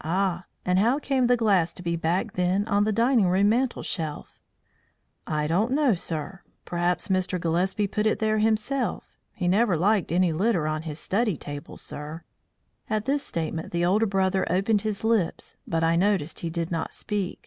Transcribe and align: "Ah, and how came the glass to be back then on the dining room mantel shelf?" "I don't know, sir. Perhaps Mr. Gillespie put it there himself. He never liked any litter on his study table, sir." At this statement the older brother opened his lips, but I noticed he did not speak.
"Ah, 0.00 0.46
and 0.64 0.78
how 0.78 0.98
came 0.98 1.26
the 1.26 1.36
glass 1.36 1.74
to 1.74 1.82
be 1.82 1.94
back 1.94 2.32
then 2.32 2.66
on 2.68 2.84
the 2.84 2.90
dining 2.90 3.26
room 3.28 3.50
mantel 3.50 3.82
shelf?" 3.82 4.40
"I 5.26 5.46
don't 5.46 5.72
know, 5.72 5.94
sir. 5.94 6.40
Perhaps 6.64 7.08
Mr. 7.08 7.38
Gillespie 7.38 7.86
put 7.86 8.06
it 8.06 8.18
there 8.18 8.38
himself. 8.38 9.12
He 9.34 9.46
never 9.46 9.76
liked 9.76 10.10
any 10.10 10.32
litter 10.32 10.66
on 10.66 10.84
his 10.88 10.98
study 10.98 11.36
table, 11.36 11.76
sir." 11.76 12.22
At 12.88 13.04
this 13.04 13.22
statement 13.22 13.72
the 13.72 13.84
older 13.84 14.06
brother 14.06 14.50
opened 14.50 14.80
his 14.80 15.04
lips, 15.04 15.54
but 15.66 15.84
I 15.84 15.96
noticed 15.96 16.40
he 16.40 16.48
did 16.48 16.70
not 16.70 16.90
speak. 16.90 17.44